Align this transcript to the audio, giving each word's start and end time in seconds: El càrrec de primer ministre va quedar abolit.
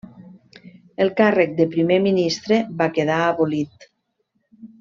El 1.05 1.11
càrrec 1.19 1.53
de 1.59 1.67
primer 1.75 1.99
ministre 2.07 2.59
va 2.83 2.91
quedar 2.99 3.21
abolit. 3.29 3.91